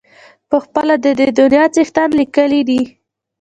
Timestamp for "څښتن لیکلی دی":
1.75-2.81